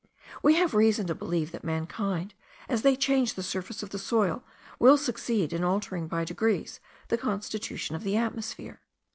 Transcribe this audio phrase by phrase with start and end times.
[0.41, 2.33] We have reason to believe that mankind,
[2.67, 4.43] as they change the surface of the soil,
[4.79, 8.81] will succeed in altering by degrees the constitution of the atmosphere.